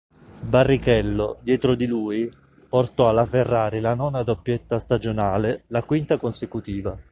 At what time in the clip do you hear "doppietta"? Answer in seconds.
4.23-4.79